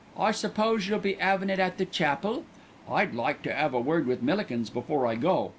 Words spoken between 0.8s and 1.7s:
you'll be 'avin' it